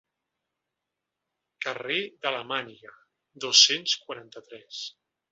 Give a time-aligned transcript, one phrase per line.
[1.65, 2.93] Carrer de la màniga,
[3.45, 4.81] dos-cents quaranta-tres.